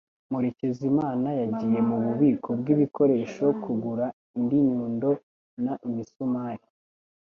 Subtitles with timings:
[0.31, 4.05] Murekezimana yagiye mububiko bwibikoresho kugura
[4.37, 5.09] indi nyundo
[5.63, 6.65] n imisumari.